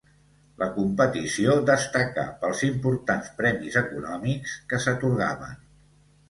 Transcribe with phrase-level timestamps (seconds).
[0.61, 5.63] La competició destacà pels importants premis econòmics que s'atorgaven.